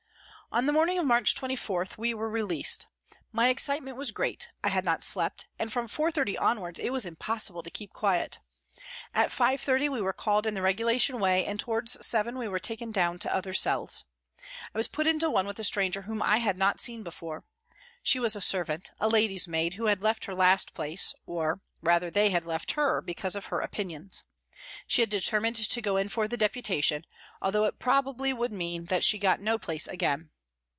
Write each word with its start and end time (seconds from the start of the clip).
The 0.53 0.73
morning 0.73 0.99
of 0.99 1.05
March 1.05 1.33
24 1.33 1.85
we 1.97 2.13
were 2.13 2.27
released. 2.29 2.85
My 3.31 3.47
excitement 3.47 3.95
was 3.95 4.11
great, 4.11 4.49
I 4.61 4.67
had 4.67 4.83
not 4.83 5.01
slept, 5.01 5.47
and 5.57 5.71
from 5.71 5.87
4.30 5.87 6.35
onwards 6.37 6.77
it 6.77 6.89
was 6.89 7.05
impossible 7.05 7.63
to 7.63 7.69
keep 7.71 7.93
quiet. 7.93 8.39
At 9.15 9.29
5.30 9.29 9.89
we 9.89 10.01
were 10.01 10.11
called 10.11 10.45
in 10.45 10.53
the 10.53 10.61
regulation 10.61 11.21
way 11.21 11.45
and 11.45 11.57
towards 11.57 12.05
7 12.05 12.37
we 12.37 12.49
were 12.49 12.59
taken 12.59 12.91
down 12.91 13.17
to 13.19 13.33
other 13.33 13.53
cells. 13.53 14.03
I 14.75 14.77
was 14.77 14.89
put 14.89 15.07
into 15.07 15.29
one 15.29 15.47
with 15.47 15.57
a 15.57 15.63
stranger 15.63 16.01
whom 16.01 16.21
I 16.21 16.39
had 16.39 16.57
not 16.57 16.81
seen 16.81 17.01
before. 17.01 17.45
She 18.03 18.19
was 18.19 18.35
a 18.35 18.41
servant, 18.41 18.91
a 18.99 19.07
lady's 19.07 19.47
maid, 19.47 19.75
who 19.75 19.85
had 19.85 20.01
left 20.01 20.25
her 20.25 20.35
last 20.35 20.73
place, 20.73 21.13
or, 21.25 21.61
rather, 21.81 22.11
they 22.11 22.29
had 22.31 22.45
left 22.45 22.73
her, 22.73 23.01
because 23.01 23.37
of 23.37 23.45
her 23.45 23.61
opinions. 23.61 24.25
She 24.85 25.01
had 25.01 25.09
determined 25.09 25.55
to 25.55 25.81
go 25.81 25.95
in 25.95 26.09
for 26.09 26.27
the 26.27 26.35
Deputation, 26.35 27.05
although 27.41 27.71
probably 27.71 28.31
it 28.31 28.37
would 28.37 28.51
mean 28.51 28.87
that 28.87 29.05
she 29.05 29.17
got 29.17 29.39
no 29.39 29.57
place 29.57 29.87
again. 29.87 30.29